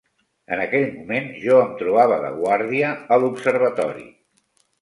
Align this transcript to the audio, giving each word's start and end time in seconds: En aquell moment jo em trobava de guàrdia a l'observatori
En 0.55 0.61
aquell 0.63 0.85
moment 0.93 1.27
jo 1.43 1.59
em 1.65 1.75
trobava 1.83 2.19
de 2.25 2.33
guàrdia 2.39 2.97
a 3.17 3.21
l'observatori 3.25 4.09